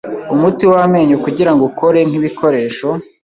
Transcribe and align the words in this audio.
umuti 0.33 0.63
wamenyo 0.73 1.15
kugirango 1.23 1.63
ukore 1.69 1.99
nkibikoresho 2.09 2.87